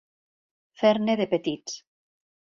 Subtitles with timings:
[0.83, 1.77] Fer-ne de petits.